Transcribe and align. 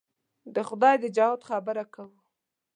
د 0.55 0.57
خدای 0.67 0.95
د 1.01 1.05
جهاد 1.15 1.41
خبره 1.49 1.83
کوو. 1.93 2.17